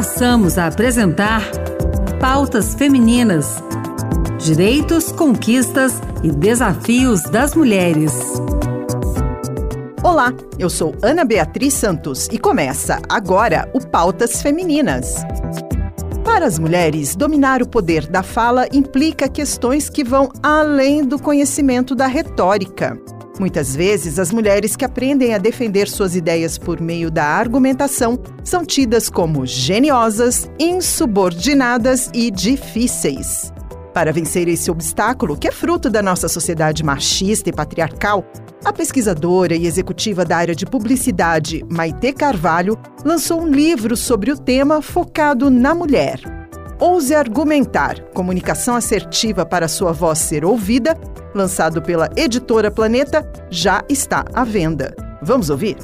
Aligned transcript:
passamos 0.00 0.56
a 0.56 0.66
apresentar 0.66 1.42
Pautas 2.18 2.74
Femininas: 2.74 3.62
Direitos, 4.38 5.12
Conquistas 5.12 6.00
e 6.22 6.30
Desafios 6.30 7.22
das 7.24 7.54
Mulheres. 7.54 8.10
Olá, 10.02 10.32
eu 10.58 10.70
sou 10.70 10.94
Ana 11.02 11.22
Beatriz 11.22 11.74
Santos 11.74 12.30
e 12.32 12.38
começa 12.38 12.98
agora 13.10 13.70
o 13.74 13.86
Pautas 13.86 14.40
Femininas. 14.40 15.16
Para 16.24 16.46
as 16.46 16.58
mulheres, 16.58 17.14
dominar 17.14 17.60
o 17.60 17.68
poder 17.68 18.06
da 18.06 18.22
fala 18.22 18.66
implica 18.72 19.28
questões 19.28 19.90
que 19.90 20.02
vão 20.02 20.30
além 20.42 21.04
do 21.04 21.18
conhecimento 21.18 21.94
da 21.94 22.06
retórica. 22.06 22.98
Muitas 23.40 23.74
vezes, 23.74 24.18
as 24.18 24.30
mulheres 24.30 24.76
que 24.76 24.84
aprendem 24.84 25.32
a 25.32 25.38
defender 25.38 25.88
suas 25.88 26.14
ideias 26.14 26.58
por 26.58 26.78
meio 26.78 27.10
da 27.10 27.24
argumentação 27.24 28.18
são 28.44 28.66
tidas 28.66 29.08
como 29.08 29.46
geniosas, 29.46 30.50
insubordinadas 30.58 32.10
e 32.12 32.30
difíceis. 32.30 33.50
Para 33.94 34.12
vencer 34.12 34.46
esse 34.46 34.70
obstáculo, 34.70 35.38
que 35.38 35.48
é 35.48 35.50
fruto 35.50 35.88
da 35.88 36.02
nossa 36.02 36.28
sociedade 36.28 36.84
machista 36.84 37.48
e 37.48 37.52
patriarcal, 37.52 38.30
a 38.62 38.74
pesquisadora 38.74 39.56
e 39.56 39.66
executiva 39.66 40.22
da 40.22 40.36
área 40.36 40.54
de 40.54 40.66
publicidade, 40.66 41.64
Maite 41.66 42.12
Carvalho, 42.12 42.78
lançou 43.02 43.40
um 43.40 43.48
livro 43.48 43.96
sobre 43.96 44.30
o 44.30 44.38
tema 44.38 44.82
focado 44.82 45.48
na 45.48 45.74
mulher. 45.74 46.39
Ouse 46.80 47.14
Argumentar 47.14 48.00
Comunicação 48.14 48.74
Assertiva 48.74 49.44
para 49.44 49.68
Sua 49.68 49.92
Voz 49.92 50.18
Ser 50.18 50.46
Ouvida, 50.46 50.98
lançado 51.34 51.82
pela 51.82 52.08
editora 52.16 52.70
Planeta, 52.70 53.30
já 53.50 53.84
está 53.86 54.24
à 54.32 54.44
venda. 54.44 54.96
Vamos 55.20 55.50
ouvir? 55.50 55.76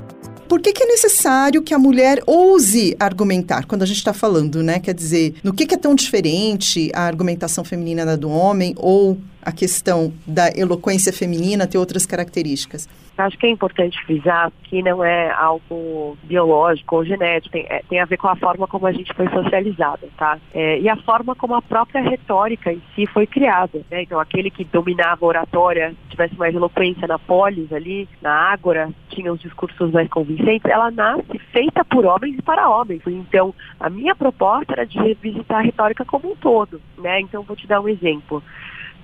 Por 0.49 0.59
que, 0.59 0.73
que, 0.73 0.85
é 0.85 0.87
necessário 0.87 1.61
que 1.61 1.75
a 1.75 1.79
mulher 1.79 2.23
ouse 2.27 2.97
argumentar? 2.99 3.67
Quando 3.67 3.83
a 3.83 3.87
gente 3.87 3.99
está 3.99 4.15
falando, 4.15 4.63
né? 4.63 4.81
Quer 4.81 4.95
dizer, 4.95 5.35
no 5.45 5.53
que, 5.53 5.67
que, 5.67 5.75
é 5.75 5.79
tão 5.79 5.95
diferente 5.95 6.91
a 6.95 7.03
argumentação 7.03 7.63
feminina 7.63 8.07
da 8.07 8.17
do 8.17 8.31
homem 8.31 8.75
ou 8.79 9.19
a 9.47 9.53
questão 9.53 10.13
da 10.27 10.49
eloquência 10.57 11.13
feminina 11.13 11.69
ter 11.69 11.79
outras 11.79 12.05
características? 12.05 12.89
Acho 13.17 13.39
que 13.39 13.47
é 13.47 13.51
importante 13.51 13.97
frisar 14.05 14.53
que 14.65 14.83
não 14.83 15.03
é 15.05 15.31
algo 15.31 16.19
biológico 16.25 16.97
ou 16.97 17.05
genético, 17.05 17.53
tem, 17.53 17.65
é, 17.71 17.81
tem 17.89 18.01
a 18.01 18.05
ver 18.05 18.17
com 18.17 18.27
a 18.27 18.35
forma 18.35 18.67
como 18.67 18.87
a 18.87 18.93
gente 18.93 19.15
foi 19.15 19.29
socializado, 19.29 20.09
tá? 20.19 20.39
É, 20.53 20.81
e 20.81 20.89
a 20.89 20.97
forma 20.97 21.35
como 21.37 21.55
a 21.55 21.63
própria 21.63 22.03
retórica 22.03 22.73
em 22.73 22.83
si 22.95 23.07
foi 23.07 23.27
criada, 23.27 23.81
né? 23.89 24.03
Então, 24.03 24.19
aquele 24.19 24.51
que 24.51 24.65
dominava 24.65 25.25
a 25.25 25.29
oratória, 25.29 25.95
tivesse 26.11 26.37
mais 26.37 26.55
eloquência 26.55 27.07
na 27.07 27.19
polis 27.19 27.73
ali, 27.73 28.09
na 28.21 28.33
ágora, 28.33 28.91
tinha 29.09 29.33
os 29.33 29.41
discursos 29.41 29.93
mais 29.93 30.09
convincentes, 30.09 30.71
ela 30.71 30.91
nasce 30.91 31.39
feita 31.53 31.85
por 31.85 32.05
homens 32.05 32.37
e 32.37 32.43
para 32.43 32.69
homens. 32.69 33.01
Então, 33.07 33.55
a 33.79 33.89
minha 33.89 34.15
proposta 34.15 34.73
era 34.73 34.85
de 34.85 34.99
revisitar 34.99 35.61
a 35.61 35.63
retórica 35.63 36.05
como 36.05 36.33
um 36.33 36.37
todo, 36.37 36.83
né? 36.99 37.21
Então, 37.21 37.45
vou 37.45 37.57
te 37.57 37.67
dar 37.67 37.81
um 37.81 37.89
exemplo. 37.89 38.43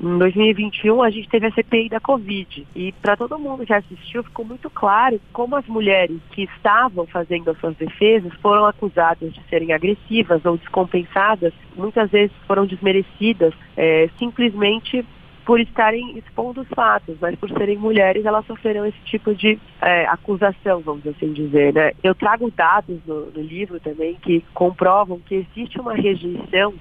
Em 0.00 0.18
2021, 0.18 1.02
a 1.02 1.10
gente 1.10 1.28
teve 1.28 1.46
a 1.46 1.52
CPI 1.52 1.88
da 1.88 2.00
Covid. 2.00 2.66
E 2.74 2.92
para 2.92 3.16
todo 3.16 3.38
mundo 3.38 3.64
que 3.64 3.72
assistiu, 3.72 4.24
ficou 4.24 4.44
muito 4.44 4.68
claro 4.68 5.20
como 5.32 5.56
as 5.56 5.66
mulheres 5.66 6.18
que 6.32 6.42
estavam 6.42 7.06
fazendo 7.06 7.50
as 7.50 7.58
suas 7.58 7.76
defesas 7.76 8.32
foram 8.40 8.66
acusadas 8.66 9.32
de 9.32 9.40
serem 9.48 9.72
agressivas 9.72 10.44
ou 10.44 10.56
descompensadas, 10.56 11.52
muitas 11.76 12.10
vezes 12.10 12.34
foram 12.46 12.66
desmerecidas, 12.66 13.54
é, 13.76 14.08
simplesmente 14.18 15.04
por 15.44 15.60
estarem 15.60 16.16
expondo 16.18 16.60
os 16.60 16.68
fatos, 16.68 17.16
mas 17.20 17.34
por 17.36 17.50
serem 17.50 17.76
mulheres, 17.76 18.24
elas 18.24 18.46
sofreram 18.46 18.86
esse 18.86 18.98
tipo 19.04 19.34
de 19.34 19.58
é, 19.80 20.06
acusação, 20.06 20.80
vamos 20.80 21.06
assim 21.06 21.32
dizer. 21.32 21.74
Né? 21.74 21.92
Eu 22.02 22.14
trago 22.14 22.50
dados 22.50 22.98
no, 23.06 23.26
no 23.26 23.42
livro 23.42 23.80
também 23.80 24.14
que 24.14 24.44
comprovam 24.54 25.20
que 25.20 25.34
existe 25.34 25.80
uma 25.80 25.94
rejeição 25.94 26.74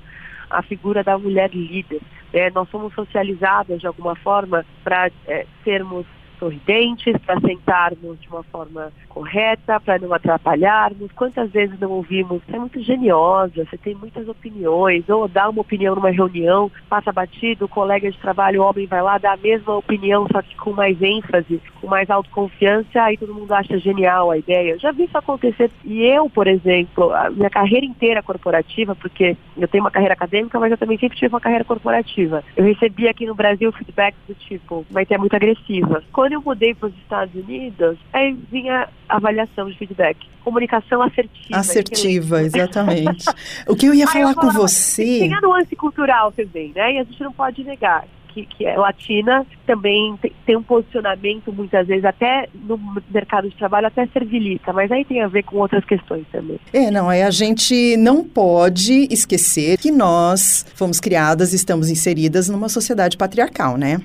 à 0.52 0.61
figura 0.61 1.03
da 1.03 1.17
mulher 1.17 1.49
líder. 1.53 2.02
É, 2.33 2.49
nós 2.52 2.70
somos 2.70 2.93
socializadas 2.93 3.80
de 3.80 3.87
alguma 3.87 4.15
forma 4.15 4.65
para 4.83 5.11
é, 5.27 5.45
sermos 5.64 6.05
sorridentes, 6.41 7.15
para 7.23 7.39
sentarmos 7.39 8.19
de 8.19 8.27
uma 8.27 8.41
forma 8.41 8.91
correta, 9.07 9.79
para 9.79 9.99
não 9.99 10.11
atrapalharmos. 10.11 11.11
Quantas 11.11 11.52
vezes 11.52 11.79
não 11.79 11.91
ouvimos, 11.91 12.41
você 12.43 12.55
é 12.55 12.59
muito 12.59 12.81
geniosa, 12.81 13.63
você 13.63 13.77
tem 13.77 13.93
muitas 13.93 14.27
opiniões, 14.27 15.07
ou 15.07 15.27
dá 15.27 15.47
uma 15.47 15.61
opinião 15.61 15.93
numa 15.93 16.09
reunião, 16.09 16.71
passa 16.89 17.11
batido, 17.11 17.65
o 17.65 17.69
colega 17.69 18.09
de 18.09 18.17
trabalho, 18.17 18.63
o 18.63 18.65
homem 18.65 18.87
vai 18.87 19.03
lá, 19.03 19.19
dá 19.19 19.33
a 19.33 19.37
mesma 19.37 19.75
opinião, 19.75 20.25
só 20.31 20.41
que 20.41 20.55
com 20.55 20.71
mais 20.71 20.99
ênfase, 20.99 21.61
com 21.79 21.87
mais 21.87 22.09
autoconfiança, 22.09 23.03
aí 23.03 23.17
todo 23.17 23.35
mundo 23.35 23.52
acha 23.52 23.77
genial 23.77 24.31
a 24.31 24.37
ideia. 24.37 24.71
Eu 24.71 24.79
já 24.79 24.91
vi 24.91 25.03
isso 25.03 25.17
acontecer. 25.17 25.69
E 25.85 26.02
eu, 26.02 26.27
por 26.27 26.47
exemplo, 26.47 27.13
a 27.13 27.29
minha 27.29 27.49
carreira 27.49 27.85
inteira 27.85 28.23
corporativa, 28.23 28.95
porque 28.95 29.37
eu 29.55 29.67
tenho 29.67 29.83
uma 29.83 29.91
carreira 29.91 30.15
acadêmica, 30.15 30.59
mas 30.59 30.71
eu 30.71 30.77
também 30.77 30.97
sempre 30.97 31.17
tive 31.17 31.33
uma 31.33 31.41
carreira 31.41 31.65
corporativa. 31.65 32.43
Eu 32.55 32.63
recebi 32.63 33.08
aqui 33.08 33.27
no 33.27 33.35
Brasil 33.35 33.71
feedback 33.71 34.15
do 34.27 34.33
tipo, 34.33 34.85
vai 34.89 35.05
ter 35.05 35.17
muito 35.17 35.35
agressiva. 35.35 36.03
Quando 36.11 36.30
eu 36.33 36.42
mudei 36.42 36.73
para 36.73 36.89
os 36.89 36.95
Estados 36.95 37.33
Unidos, 37.36 37.97
aí 38.14 38.33
vinha 38.52 38.87
avaliação 39.08 39.69
de 39.69 39.77
feedback. 39.77 40.17
Comunicação 40.43 41.02
assertiva. 41.02 41.58
Assertiva, 41.58 42.42
exatamente. 42.42 43.25
o 43.67 43.75
que 43.75 43.86
eu 43.86 43.93
ia 43.93 44.08
falar 44.08 44.31
eu 44.31 44.36
com 44.36 44.49
você. 44.52 45.20
Tem 45.20 45.33
a 45.33 45.41
nuance 45.41 45.75
cultural 45.75 46.31
também, 46.31 46.71
né? 46.75 46.93
E 46.93 46.99
a 46.99 47.03
gente 47.03 47.21
não 47.21 47.31
pode 47.31 47.64
negar. 47.64 48.05
Que, 48.30 48.45
que, 48.45 48.65
é 48.65 48.77
latina, 48.77 49.45
também 49.67 50.15
tem, 50.21 50.31
tem, 50.45 50.55
um 50.55 50.64
posicionamento, 50.64 51.52
muitas 51.52 51.86
vezes, 51.86 52.05
até 52.05 52.47
no 52.53 52.80
mercado 53.14 53.49
de 53.49 53.55
trabalho, 53.58 53.87
até 53.87 54.08
servilista, 54.08 54.71
mas 54.71 54.89
aí 54.89 55.03
tem 55.03 55.21
a 55.21 55.27
ver 55.27 55.43
com 55.43 55.58
outras 55.58 55.83
questões 55.83 56.25
também. 56.31 56.58
É, 56.71 56.89
não, 56.89 57.11
é 57.11 57.23
a 57.23 57.30
gente 57.30 57.97
não 57.97 58.23
pode 58.23 59.05
esquecer 59.11 59.77
que 59.77 59.91
nós 59.91 60.65
fomos 60.75 61.02
criadas, 61.02 61.52
estamos 61.52 61.89
inseridas 61.89 62.47
numa 62.47 62.70
sociedade 62.70 63.17
patriarcal, 63.17 63.75
né? 63.75 63.99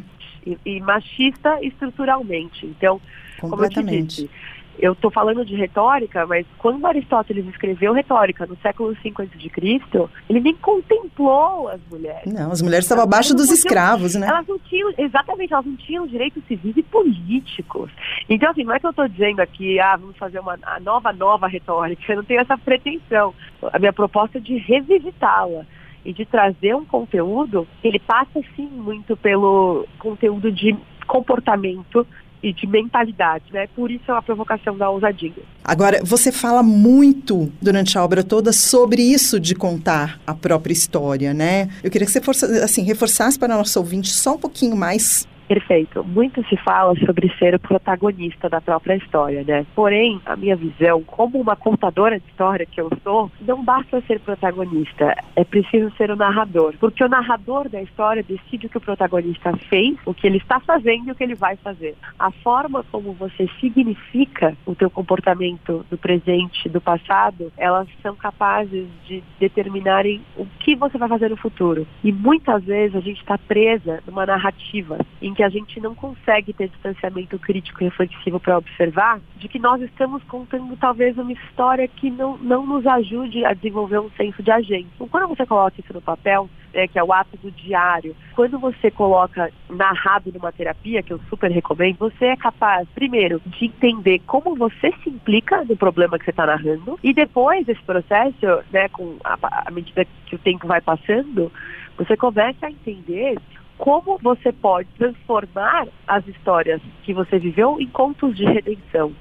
E, 0.47 0.57
e 0.65 0.81
machista 0.81 1.59
estruturalmente. 1.61 2.65
Então, 2.65 3.01
como 3.41 3.65
eu 3.65 3.69
te 3.69 3.83
disse, 3.83 4.31
eu 4.79 4.93
estou 4.93 5.11
falando 5.11 5.45
de 5.45 5.55
retórica, 5.55 6.27
mas 6.27 6.47
quando 6.59 6.87
Aristóteles 6.87 7.47
escreveu 7.47 7.93
retórica 7.93 8.47
no 8.47 8.57
século 8.59 8.93
V 8.93 9.13
a.C., 9.19 10.09
ele 10.29 10.41
nem 10.41 10.55
contemplou 10.57 11.69
as 11.69 11.81
mulheres. 11.91 12.33
Não, 12.33 12.51
as 12.53 12.61
mulheres 12.61 12.85
estavam 12.85 13.05
abaixo 13.05 13.35
dos 13.35 13.51
escravos, 13.51 14.15
né? 14.15 14.27
Elas 14.27 14.47
não 14.47 14.59
tinham, 14.59 14.93
exatamente, 14.99 15.53
elas 15.53 15.67
não 15.67 15.77
tinham 15.77 16.07
direitos 16.07 16.43
civis 16.47 16.77
e 16.77 16.83
políticos. 16.83 17.91
Então, 18.29 18.51
assim, 18.51 18.65
não 18.65 18.75
é 18.75 18.81
que 18.81 18.87
eu 18.87 18.91
estou 18.91 19.09
dizendo 19.09 19.41
aqui, 19.41 19.81
ah, 19.81 19.97
vamos 19.97 20.17
fazer 20.17 20.39
uma 20.39 20.59
a 20.63 20.79
nova, 20.81 21.13
nova 21.13 21.47
retórica, 21.47 22.13
eu 22.13 22.17
não 22.17 22.25
tenho 22.25 22.41
essa 22.41 22.59
pretensão. 22.59 23.35
A 23.73 23.79
minha 23.79 23.93
proposta 23.93 24.39
é 24.39 24.41
de 24.41 24.57
revisitá-la 24.59 25.65
e 26.07 26.13
de 26.13 26.25
trazer 26.25 26.75
um 26.75 26.85
conteúdo, 26.85 27.67
ele 27.83 27.99
passa, 27.99 28.41
sim, 28.55 28.69
muito 28.69 29.17
pelo 29.17 29.87
conteúdo 29.99 30.53
de 30.53 30.75
comportamento 31.07 32.07
e 32.43 32.53
de 32.53 32.65
mentalidade, 32.67 33.45
né? 33.53 33.67
Por 33.75 33.91
isso 33.91 34.05
é 34.09 34.13
uma 34.13 34.23
provocação 34.23 34.77
da 34.77 34.89
ousadia. 34.89 35.33
Agora, 35.65 36.01
você 36.05 36.31
fala 36.31 36.63
muito 36.63 37.53
durante 37.61 37.99
a 37.99 38.05
obra 38.05 38.23
toda 38.23 38.53
sobre 38.53 39.03
isso 39.03 39.41
de 39.41 39.55
contar 39.55 40.21
a 40.25 40.33
própria 40.33 40.73
história, 40.73 41.35
né? 41.35 41.69
Eu 41.83 41.91
queria 41.91 42.07
que 42.07 42.13
você 42.13 42.21
força, 42.21 42.47
assim, 42.65 42.83
reforçasse 42.85 43.37
para 43.37 43.57
nosso 43.57 43.79
ouvinte 43.81 44.11
só 44.11 44.35
um 44.35 44.39
pouquinho 44.39 44.77
mais 44.77 45.27
Perfeito. 45.49 46.03
Muito 46.05 46.45
se 46.49 46.57
fala 46.57 46.95
sobre 47.05 47.33
ser 47.39 47.55
o 47.55 47.61
protagonista 47.61 48.49
da 48.49 48.61
própria 48.61 48.97
história, 48.97 49.45
né? 49.45 49.65
Porém, 49.75 50.21
a 50.27 50.35
minha 50.35 50.57
visão, 50.57 51.03
como 51.05 51.41
uma 51.41 51.55
contadora 51.55 52.19
de 52.19 52.27
história 52.27 52.67
que 52.67 52.81
eu 52.81 52.91
sou, 53.03 53.31
não 53.41 53.65
basta 53.65 54.01
ser 54.03 54.19
protagonista, 54.21 55.15
é 55.37 55.45
preciso 55.45 55.91
ser 55.97 56.11
o 56.11 56.17
narrador. 56.17 56.75
Porque 56.81 57.05
o 57.05 57.09
narrador 57.09 57.69
da 57.69 57.81
história 57.81 58.23
decide 58.23 58.67
o 58.67 58.69
que 58.69 58.79
o 58.79 58.81
protagonista 58.81 59.57
fez, 59.69 59.97
o 60.05 60.13
que 60.13 60.27
ele 60.27 60.39
está 60.39 60.59
fazendo 60.59 61.09
e 61.09 61.11
o 61.13 61.15
que 61.15 61.23
ele 61.23 61.35
vai 61.35 61.57
fazer. 61.57 61.95
A 62.19 62.31
forma 62.31 62.85
como 62.91 63.13
você 63.13 63.49
significa 63.61 64.57
o 64.67 64.75
teu 64.75 64.91
comportamento 64.91 65.87
do 65.89 65.97
presente, 65.97 66.69
do 66.69 66.81
passado, 66.81 67.53
elas 67.57 67.89
são 68.03 68.17
capazes 68.17 68.87
de 69.07 69.23
determinarem 69.39 70.21
o 70.37 70.47
que 70.59 70.75
você 70.75 70.99
vai 70.99 71.09
fazer 71.09 71.31
no 71.31 71.37
futuro. 71.37 71.87
E 72.03 72.11
muitas 72.11 72.65
vezes 72.65 72.97
a 72.97 73.01
gente 73.01 73.21
está 73.21 73.39
presa 73.39 74.03
numa 74.07 74.27
narrativa 74.27 74.99
em 75.23 75.36
que 75.37 75.43
a 75.43 75.51
gente 75.51 75.79
não 75.81 75.95
consegue 75.95 76.55
ter 76.55 76.71
distanciamento 76.71 77.39
crítico 77.39 77.83
e 77.83 77.85
reflexivo 77.85 78.41
para 78.41 78.57
observar, 78.57 79.21
de 79.37 79.49
que 79.49 79.59
nós 79.59 79.83
estamos 79.83 80.25
contando 80.25 80.75
talvez 80.79 81.17
uma 81.19 81.31
história 81.31 81.87
que 81.87 82.11
não, 82.11 82.39
não 82.39 82.67
nos 82.67 82.87
ajude 82.87 83.45
a 83.45 83.53
desenvolver 83.53 84.01
um 84.01 84.11
senso 84.17 84.43
de 84.43 84.51
agência. 84.51 84.89
Então, 84.95 85.07
quando 85.07 85.29
você 85.29 85.45
coloca 85.45 85.79
isso 85.79 85.93
no 85.93 86.01
papel, 86.01 86.49
é, 86.73 86.89
que 86.89 86.99
é 86.99 87.05
o 87.05 87.13
ato 87.13 87.37
do 87.37 87.51
diário, 87.51 88.17
quando 88.35 88.59
você 88.59 88.91
coloca 88.91 89.53
narrado 89.69 90.33
numa 90.33 90.51
terapia, 90.51 91.03
que 91.03 91.13
eu 91.13 91.21
super 91.29 91.51
recomendo, 91.51 91.99
você 91.99 92.27
é 92.27 92.37
capaz, 92.37 92.89
primeiro, 92.95 93.41
de 93.45 93.67
entender 93.67 94.21
como 94.27 94.57
você 94.57 94.91
se 95.03 95.11
implica 95.11 95.65
no 95.65 95.77
problema 95.77 96.19
que 96.19 96.25
você 96.25 96.31
está 96.31 96.47
narrando, 96.47 96.99
e 97.03 97.13
depois 97.13 97.67
desse 97.67 97.83
processo, 97.83 98.47
né, 98.73 98.89
com 98.89 99.17
a, 99.23 99.67
a 99.67 99.71
medida 99.71 100.07
que 100.25 100.35
o 100.35 100.39
tempo 100.39 100.67
vai 100.67 100.81
passando, 100.81 101.53
você 101.99 102.17
começa 102.17 102.67
a 102.67 102.71
entender 102.71 103.37
como 103.79 104.19
você 104.19 104.53
pode 104.53 104.89
transformar 104.97 105.87
as 106.07 106.27
histórias 106.27 106.81
que 107.03 107.13
você 107.13 107.39
viveu 107.39 107.81
em 107.81 107.87
contos 107.87 108.37
de 108.37 108.45
redenção. 108.45 109.13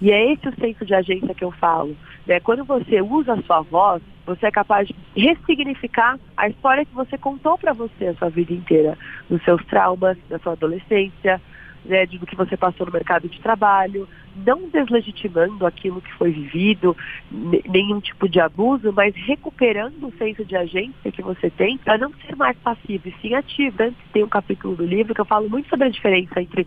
E 0.00 0.10
é 0.10 0.32
esse 0.32 0.48
o 0.48 0.54
senso 0.56 0.84
de 0.84 0.94
agência 0.94 1.34
que 1.34 1.44
eu 1.44 1.52
falo. 1.52 1.96
Né? 2.26 2.40
Quando 2.40 2.64
você 2.64 3.00
usa 3.00 3.34
a 3.34 3.42
sua 3.42 3.62
voz, 3.62 4.02
você 4.26 4.46
é 4.46 4.50
capaz 4.50 4.88
de 4.88 4.94
ressignificar 5.16 6.18
a 6.36 6.48
história 6.48 6.84
que 6.84 6.94
você 6.94 7.16
contou 7.18 7.56
para 7.56 7.72
você 7.72 8.08
a 8.08 8.14
sua 8.14 8.28
vida 8.28 8.52
inteira, 8.52 8.98
dos 9.28 9.42
seus 9.44 9.64
traumas, 9.66 10.16
da 10.28 10.38
sua 10.38 10.52
adolescência, 10.52 11.40
né, 11.84 12.06
do 12.06 12.26
que 12.26 12.36
você 12.36 12.56
passou 12.56 12.86
no 12.86 12.92
mercado 12.92 13.28
de 13.28 13.40
trabalho, 13.40 14.08
não 14.36 14.68
deslegitimando 14.68 15.66
aquilo 15.66 16.00
que 16.00 16.12
foi 16.14 16.30
vivido, 16.30 16.96
nenhum 17.30 18.00
tipo 18.00 18.28
de 18.28 18.40
abuso, 18.40 18.92
mas 18.92 19.14
recuperando 19.14 20.06
o 20.06 20.12
senso 20.16 20.44
de 20.44 20.56
agência 20.56 21.12
que 21.12 21.22
você 21.22 21.50
tem 21.50 21.78
para 21.78 21.98
não 21.98 22.12
ser 22.26 22.36
mais 22.36 22.56
passivo 22.58 23.08
e 23.08 23.14
sim 23.20 23.34
ativo. 23.34 23.82
Antes 23.82 23.98
tem 24.12 24.24
um 24.24 24.28
capítulo 24.28 24.76
do 24.76 24.86
livro 24.86 25.14
que 25.14 25.20
eu 25.20 25.26
falo 25.26 25.48
muito 25.48 25.68
sobre 25.68 25.86
a 25.86 25.90
diferença 25.90 26.40
entre 26.40 26.66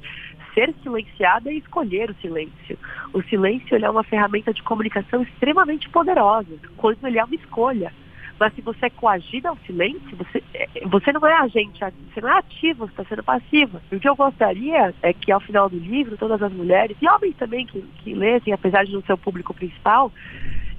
ser 0.54 0.74
silenciada 0.82 1.52
e 1.52 1.58
escolher 1.58 2.10
o 2.10 2.16
silêncio. 2.16 2.78
O 3.14 3.22
silêncio 3.24 3.76
é 3.76 3.90
uma 3.90 4.04
ferramenta 4.04 4.54
de 4.54 4.64
comunicação 4.64 5.22
extremamente 5.22 5.90
poderosa, 5.90 6.58
quando 6.78 7.06
ele 7.06 7.20
é 7.20 7.24
uma 7.24 7.36
escolha. 7.36 7.92
Mas 8.40 8.54
se 8.54 8.62
você 8.62 8.88
é 8.88 8.90
coagida 8.90 9.50
ao 9.50 9.58
silêncio, 9.66 10.18
você, 10.18 10.44
você 10.84 11.12
não 11.12 11.26
é 11.26 11.34
agente, 11.34 11.80
você 12.14 12.22
não 12.22 12.30
é 12.30 12.40
ativo, 12.40 12.86
você 12.86 12.92
está 12.92 13.06
sendo 13.06 13.24
passivo. 13.24 13.80
E 13.92 13.96
o 13.96 14.00
que 14.00 14.10
eu 14.10 14.16
gostaria 14.16 14.94
é 15.02 15.14
que 15.14 15.32
ao 15.32 15.40
final 15.40 15.70
do 15.70 15.78
livro, 15.78 16.18
todas 16.18 16.42
as 16.42 16.52
mulheres, 16.52 16.98
e 17.02 17.08
homens 17.08 17.36
também 17.38 17.66
que, 17.66 17.82
que 18.04 18.14
lessem, 18.14 18.54
apesar 18.54 18.86
de 18.86 18.94
não 18.94 19.02
ser 19.02 19.14
o 19.14 19.18
público 19.18 19.54
principal, 19.54 20.12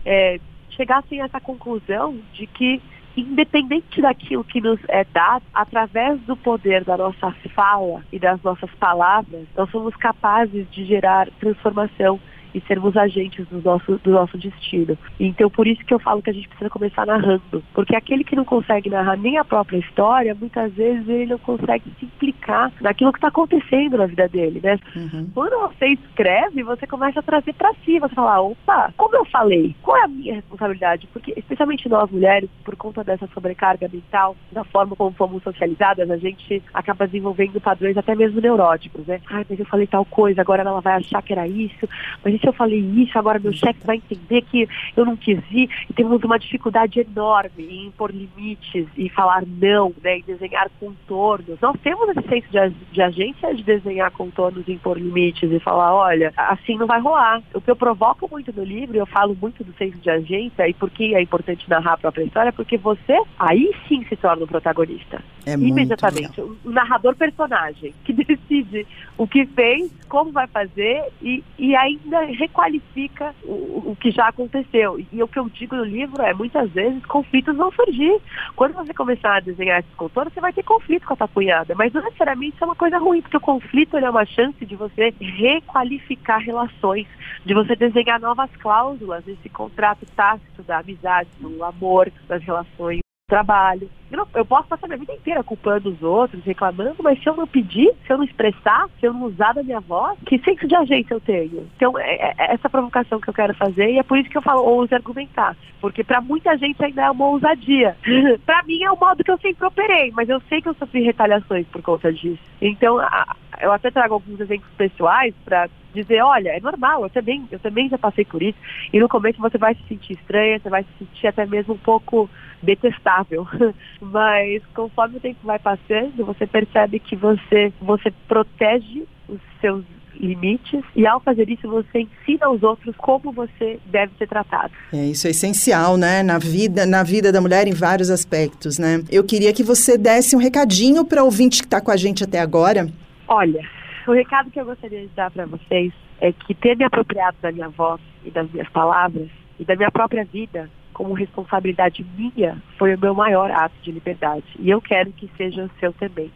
é, 0.05 0.39
chegassem 0.71 1.21
a 1.21 1.25
essa 1.25 1.41
conclusão 1.41 2.19
de 2.33 2.47
que 2.47 2.81
independente 3.17 4.03
daquilo 4.03 4.45
que 4.45 4.61
nos 4.61 4.79
é 4.89 5.03
dado, 5.05 5.43
através 5.55 6.21
do 6.23 6.37
poder 6.37 6.85
da 6.85 6.99
nossa 6.99 7.33
fala 7.55 8.05
e 8.13 8.19
das 8.19 8.43
nossas 8.43 8.71
palavras, 8.73 9.47
nós 9.57 9.71
somos 9.71 9.97
capazes 9.97 10.71
de 10.71 10.85
gerar 10.85 11.31
transformação 11.41 12.21
e 12.57 12.61
sermos 12.63 12.97
agentes 12.97 13.47
do 13.49 13.61
nosso, 13.61 14.01
do 14.03 14.11
nosso 14.11 14.39
destino. 14.39 14.97
Então, 15.21 15.51
por 15.51 15.67
isso 15.67 15.85
que 15.85 15.93
eu 15.93 15.99
falo 15.99 16.23
que 16.23 16.31
a 16.31 16.33
gente 16.33 16.49
precisa 16.49 16.71
começar 16.71 17.05
narrando. 17.05 17.63
Porque 17.75 17.95
aquele 17.95 18.25
que 18.25 18.35
não 18.35 18.47
consegue 18.47 18.89
narrar 18.89 19.19
nem 19.19 19.37
a 19.37 19.45
própria 19.45 19.77
história, 19.77 20.35
muitas 20.35 20.73
vezes 20.73 21.07
ele 21.07 21.27
não 21.27 21.39
consegue 21.39 21.93
se 21.99 22.07
implicar 22.07 22.73
naquilo 22.81 23.13
que 23.13 23.19
está 23.19 23.29
acontecendo 23.29 23.99
na 23.99 24.07
vida 24.07 24.27
dele, 24.27 24.61
né? 24.63 24.79
Uhum. 24.97 25.29
Quando 25.35 25.69
você 25.69 25.89
escreve, 25.89 26.63
você 26.63 26.87
começa 26.87 27.21
a 27.21 27.23
trazer 27.23 27.53
para 27.53 27.75
si, 27.85 27.99
você 27.99 28.15
fala, 28.15 28.41
opa, 28.41 28.91
como 28.97 29.15
eu 29.17 29.25
falei, 29.27 29.77
qual 29.83 29.99
é 29.99 30.05
a 30.05 30.09
minha 30.09 30.37
responsabilidade? 30.37 31.07
Porque, 31.13 31.35
especialmente 31.37 31.91
nós 31.91 32.11
mulheres, 32.11 32.49
por 32.65 32.75
conta 32.75 33.05
dessa 33.05 33.27
sobrecarga 33.35 33.87
mental, 33.93 34.35
da 34.51 34.65
forma 34.65 34.97
como 34.97 35.11
fomos 35.13 35.43
socializadas, 35.43 36.11
a 36.11 36.17
gente 36.17 36.63
acaba 36.73 37.07
desenvolvendo 37.07 37.61
padrões 37.61 37.99
até 37.99 38.15
mesmo 38.15 38.41
neuróticos, 38.41 39.07
né? 39.07 39.21
Ai, 39.29 39.45
mas 39.47 39.59
eu 39.59 39.67
falei 39.67 39.87
tal 39.87 40.07
coisa, 40.07 40.41
agora 40.41 40.63
ela 40.63 40.81
vai 40.81 40.95
achar 40.95 41.21
que 41.23 41.35
era 41.35 41.47
isso, 41.47 41.87
mas 42.25 42.46
se 42.47 42.51
eu 42.51 42.53
falei 42.53 42.79
isso, 42.79 43.19
agora 43.19 43.41
meu 43.41 43.53
chefe 43.53 43.81
vai 43.85 43.97
entender 43.97 44.43
que 44.43 44.69
eu 44.97 45.05
não 45.05 45.17
quis 45.17 45.41
ir. 45.51 45.69
E 45.91 45.93
temos 45.93 46.23
uma 46.23 46.39
dificuldade 46.39 47.01
enorme 47.01 47.51
em 47.59 47.87
impor 47.87 48.13
limites 48.13 48.87
e 48.97 49.09
falar 49.09 49.43
não, 49.45 49.93
né, 50.03 50.19
e 50.19 50.23
desenhar 50.23 50.71
contornos. 50.79 51.61
Nós 51.61 51.77
temos 51.83 52.09
esse 52.11 52.29
senso 52.29 52.47
de, 52.51 52.71
de 52.93 53.03
agência 53.03 53.53
de 53.53 53.65
desenhar 53.65 54.13
contornos 54.13 54.67
e 54.69 54.73
impor 54.73 54.97
limites 54.97 55.51
e 55.51 55.59
falar, 55.59 55.93
olha, 55.93 56.33
assim 56.37 56.79
não 56.79 56.87
vai 56.87 57.01
rolar. 57.01 57.43
O 57.53 57.61
que 57.61 57.71
eu 57.71 57.77
provoco 57.77 58.29
muito 58.31 58.53
no 58.53 58.63
livro, 58.63 58.97
eu 58.97 59.07
falo 59.07 59.37
muito 59.41 59.65
do 59.65 59.75
senso 59.75 59.99
de 59.99 60.09
agência 60.09 60.69
e 60.69 60.75
por 60.75 60.89
que 60.91 61.17
é 61.17 61.21
importante 61.21 61.69
narrar 61.69 61.95
a 61.95 61.99
própria 61.99 62.23
história, 62.23 62.53
porque 62.53 62.77
você 62.77 63.21
aí 63.39 63.73
sim 63.89 64.05
se 64.05 64.15
torna 64.15 64.45
o 64.45 64.47
protagonista. 64.47 65.21
É 65.45 65.55
Imediatamente. 65.55 66.41
O 66.41 66.57
narrador 66.65 67.17
personagem 67.17 67.93
que 68.05 68.13
decide 68.57 68.87
o 69.17 69.27
que 69.27 69.47
fez, 69.47 69.91
como 70.09 70.31
vai 70.31 70.47
fazer 70.47 71.05
e, 71.23 71.43
e 71.59 71.75
ainda 71.75 72.21
requalifica 72.25 73.35
o, 73.45 73.91
o 73.91 73.97
que 73.99 74.11
já 74.11 74.29
aconteceu. 74.29 74.99
E 75.13 75.23
o 75.23 75.29
que 75.29 75.39
eu 75.39 75.49
digo 75.49 75.77
no 75.77 75.85
livro 75.85 76.23
é, 76.23 76.33
muitas 76.35 76.71
vezes, 76.71 77.05
conflitos 77.07 77.57
vão 77.57 77.73
surgir. 77.73 78.21
Quando 78.55 78.75
você 78.75 78.93
começar 78.93 79.37
a 79.37 79.41
desenhar 79.41 79.81
esses 79.81 79.95
contornos, 79.95 80.33
você 80.33 80.41
vai 80.41 80.53
ter 80.53 80.63
conflito 80.63 81.07
com 81.07 81.15
a 81.15 81.17
tua 81.17 81.29
cunhada. 81.29 81.75
Mas 81.75 81.93
não 81.93 82.03
necessariamente 82.03 82.55
isso 82.55 82.65
é 82.65 82.67
uma 82.67 82.77
coisa 82.77 82.99
ruim, 82.99 83.23
porque 83.23 83.37
o 83.37 83.41
conflito 83.41 83.97
é 83.97 84.11
uma 84.11 84.27
chance 84.27 84.65
de 84.65 84.77
você 84.77 85.15
requalificar 85.21 86.41
relações, 86.41 87.07
de 87.45 87.55
você 87.55 87.75
desenhar 87.75 88.21
novas 88.21 88.51
cláusulas 88.57 89.25
nesse 89.25 89.49
contrato 89.49 90.07
tácito 90.15 90.63
da 90.63 90.79
amizade, 90.79 91.29
do 91.41 91.65
amor, 91.65 92.11
das 92.29 92.43
relações 92.43 93.06
trabalho. 93.27 93.91
Eu, 94.11 94.19
não, 94.19 94.29
eu, 94.35 94.45
posso 94.45 94.69
passar 94.69 94.87
minha 94.87 94.99
vida 94.99 95.13
inteira 95.13 95.43
culpando 95.43 95.91
os 95.91 96.01
outros, 96.01 96.45
reclamando, 96.45 96.95
mas 97.03 97.21
se 97.21 97.29
eu 97.29 97.35
não 97.35 97.45
pedir, 97.45 97.93
se 98.07 98.13
eu 98.13 98.19
não 98.19 98.25
expressar, 98.25 98.89
se 99.01 99.07
eu 99.07 99.13
não 99.13 99.25
usar 99.25 99.53
da 99.53 99.65
minha 99.65 99.81
voz, 99.81 100.17
que 100.25 100.39
senso 100.39 100.69
de 100.69 100.77
agência 100.77 101.13
eu 101.13 101.21
tenho? 101.21 101.69
Então, 101.77 101.99
é, 101.99 102.15
é, 102.15 102.35
é 102.39 102.55
essa 102.55 102.71
provocação 102.71 103.21
que 103.21 103.29
eu 103.29 103.35
quero 103.35 103.53
fazer 103.55 103.91
e 103.91 103.99
é 103.99 104.03
por 104.05 104.17
isso 104.17 104.31
que 104.31 104.39
eu 104.39 104.43
falo 104.43 104.63
ouse 104.63 104.95
argumentar. 104.95 105.57
Porque 105.81 106.05
para 106.05 106.21
muita 106.21 106.57
gente 106.57 106.83
ainda 106.85 107.03
é 107.03 107.11
uma 107.11 107.27
ousadia. 107.27 107.97
para 108.47 108.63
mim 108.63 108.85
é 108.85 108.91
o 108.93 108.99
modo 108.99 109.25
que 109.25 109.31
eu 109.31 109.39
sempre 109.39 109.67
operei, 109.67 110.13
mas 110.13 110.29
eu 110.29 110.41
sei 110.49 110.63
que 110.63 110.69
eu 110.69 110.75
sofri 110.75 111.03
retaliações 111.03 111.67
por 111.67 111.83
conta 111.83 112.13
disso. 112.13 112.43
Então, 112.63 113.01
a, 113.01 113.37
eu 113.61 113.73
até 113.73 113.91
trago 113.91 114.15
alguns 114.15 114.41
exemplos 114.41 114.71
pessoais 114.77 115.35
para 115.45 115.69
dizer, 115.95 116.23
olha, 116.23 116.51
é 116.51 116.61
normal, 116.61 117.05
eu 117.05 117.11
também, 117.11 117.47
eu 117.51 117.59
também 117.59 117.89
já 117.89 117.97
passei 117.97 118.25
por 118.25 118.43
isso. 118.43 118.59
E 118.93 119.01
no 119.01 119.09
começo 119.09 119.41
você 119.41 119.57
vai 119.57 119.75
se 119.75 119.83
sentir 119.89 120.13
estranha, 120.13 120.59
você 120.59 120.69
vai 120.69 120.83
se 120.83 120.89
sentir 120.99 121.27
até 121.27 121.47
mesmo 121.47 121.75
um 121.75 121.79
pouco 121.79 122.29
detestável. 122.63 123.47
Mas 124.01 124.63
conforme 124.75 125.17
o 125.17 125.21
tempo 125.21 125.41
vai 125.43 125.59
passando, 125.59 126.25
você 126.25 126.47
percebe 126.47 126.99
que 126.99 127.17
você, 127.17 127.73
você 127.81 128.13
protege 128.29 129.05
os 129.29 129.41
seus 129.61 129.85
limites 130.19 130.83
e 130.95 131.07
ao 131.07 131.21
fazer 131.21 131.49
isso 131.51 131.69
você 131.69 132.01
ensina 132.01 132.47
aos 132.47 132.63
outros 132.63 132.95
como 132.97 133.33
você 133.33 133.79
deve 133.87 134.13
ser 134.19 134.27
tratado. 134.27 134.73
É, 134.93 135.07
isso 135.07 135.27
é 135.27 135.31
essencial, 135.31 135.97
né, 135.97 136.23
na 136.23 136.39
vida, 136.39 136.87
na 136.87 137.03
vida 137.03 137.31
da 137.31 137.41
mulher 137.41 137.67
em 137.67 137.75
vários 137.75 138.11
aspectos, 138.11 138.79
né? 138.79 139.03
Eu 139.11 139.25
queria 139.25 139.53
que 139.53 139.63
você 139.63 139.99
desse 139.99 140.35
um 140.35 140.39
recadinho 140.39 141.05
para 141.05 141.23
o 141.23 141.27
ouvinte 141.27 141.61
que 141.61 141.67
está 141.67 141.81
com 141.81 141.91
a 141.91 141.97
gente 141.97 142.25
até 142.25 142.41
agora. 142.41 142.89
Olha, 143.29 143.69
o 144.07 144.13
recado 144.13 144.51
que 144.51 144.61
eu 144.61 144.65
gostaria 144.65 145.01
de 145.01 145.09
dar 145.09 145.31
para 145.31 145.47
vocês 145.47 145.93
é 146.21 146.33
que 146.33 146.55
ter 146.55 146.77
me 146.77 146.85
apropriado 146.85 147.37
da 147.43 147.51
minha 147.51 147.69
voz 147.69 148.01
e 148.25 148.31
das 148.31 148.49
minhas 148.51 148.69
palavras 148.69 149.29
e 149.59 149.65
da 149.65 149.75
minha 149.75 149.91
própria 149.91 150.25
vida 150.25 150.71
como 150.93 151.13
responsabilidade 151.13 152.07
minha 152.17 152.63
foi 152.79 152.95
o 152.95 152.99
meu 152.99 153.15
maior 153.15 153.51
ato 153.51 153.75
de 153.83 153.91
liberdade. 153.91 154.45
E 154.59 154.71
eu 154.71 154.81
quero 154.81 155.13
que 155.13 155.29
seja 155.37 155.65
o 155.65 155.71
seu 155.81 155.93
também, 155.93 156.31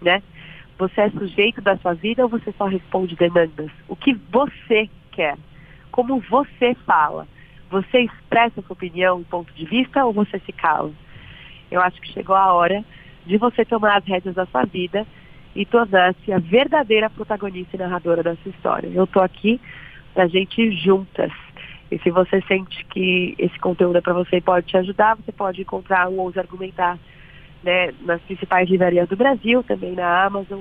né? 0.00 0.22
Você 0.78 1.00
é 1.00 1.10
sujeito 1.10 1.60
da 1.60 1.76
sua 1.78 1.94
vida 1.94 2.22
ou 2.22 2.28
você 2.28 2.52
só 2.52 2.66
responde 2.66 3.16
demandas? 3.16 3.70
O 3.88 3.96
que 3.96 4.14
você 4.30 4.88
quer? 5.10 5.36
Como 5.90 6.20
você 6.20 6.74
fala? 6.86 7.26
Você 7.70 8.00
expressa 8.00 8.62
sua 8.62 8.74
opinião 8.74 9.20
e 9.20 9.24
ponto 9.24 9.52
de 9.52 9.64
vista 9.64 10.04
ou 10.04 10.12
você 10.12 10.38
se 10.40 10.52
cala? 10.52 10.92
Eu 11.70 11.80
acho 11.80 12.00
que 12.00 12.12
chegou 12.12 12.36
a 12.36 12.52
hora 12.52 12.84
de 13.26 13.36
você 13.36 13.64
tomar 13.64 13.98
as 13.98 14.04
rédeas 14.04 14.34
da 14.34 14.46
sua 14.46 14.64
vida 14.64 15.06
e 15.56 15.64
tornar-se 15.64 16.30
a 16.32 16.38
verdadeira 16.38 17.08
protagonista 17.10 17.76
e 17.76 17.78
narradora 17.78 18.22
da 18.22 18.36
sua 18.36 18.50
história. 18.50 18.88
Eu 18.92 19.04
estou 19.04 19.22
aqui 19.22 19.60
para 20.14 20.24
a 20.24 20.28
gente 20.28 20.60
ir 20.60 20.72
juntas 20.72 21.32
e 21.90 21.98
se 21.98 22.10
você 22.10 22.42
sente 22.42 22.84
que 22.86 23.34
esse 23.38 23.58
conteúdo 23.58 23.96
é 23.96 24.00
para 24.00 24.12
você 24.12 24.36
e 24.36 24.40
pode 24.40 24.66
te 24.66 24.76
ajudar, 24.76 25.16
você 25.16 25.32
pode 25.32 25.62
encontrar 25.62 26.08
o 26.08 26.18
Ouse 26.18 26.38
Argumentar 26.38 26.98
né, 27.62 27.92
nas 28.02 28.20
principais 28.22 28.68
livrarias 28.68 29.08
do 29.08 29.16
Brasil, 29.16 29.62
também 29.62 29.92
na 29.92 30.24
Amazon. 30.24 30.60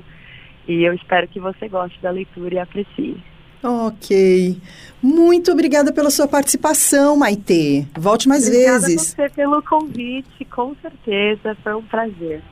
E 0.68 0.84
eu 0.84 0.94
espero 0.94 1.28
que 1.28 1.40
você 1.40 1.68
goste 1.68 2.00
da 2.02 2.12
leitura 2.12 2.56
e 2.56 2.60
aprecie. 2.60 3.18
Ok. 3.64 4.58
Muito 5.02 5.52
obrigada 5.52 5.92
pela 5.92 6.12
sua 6.12 6.28
participação, 6.28 7.18
Maite. 7.18 7.88
Volte 7.98 8.28
mais 8.28 8.48
obrigada 8.48 8.82
vezes. 8.82 9.14
Obrigada 9.14 9.30
você 9.30 9.36
pelo 9.36 9.62
convite, 9.64 10.46
com 10.46 10.76
certeza. 10.76 11.56
Foi 11.64 11.74
um 11.74 11.84
prazer. 11.84 12.44